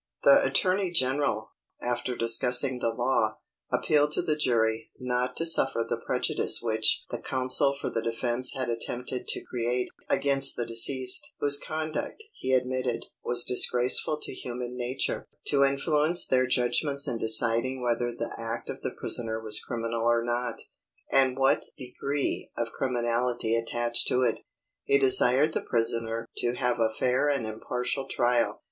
[0.23, 3.37] The attorney general, after discussing the law,
[3.71, 8.55] appealed to the jury "not to suffer the prejudice which the counsel for the defence
[8.55, 14.75] had attempted to create against the deceased (whose conduct, he admitted, was disgraceful to human
[14.75, 20.01] nature) to influence their judgments in deciding whether the act of the prisoner was criminal
[20.01, 20.61] or not,
[21.11, 24.39] and what degree of criminality attached to it.
[24.83, 28.59] He desired the prisoner to have a fair and impartial trial.